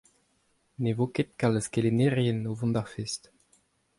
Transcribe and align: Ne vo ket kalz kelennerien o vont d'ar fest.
Ne 0.83 0.91
vo 0.97 1.07
ket 1.17 1.29
kalz 1.39 1.65
kelennerien 1.73 2.39
o 2.49 2.51
vont 2.59 2.73
d'ar 2.75 2.89
fest. 2.93 3.21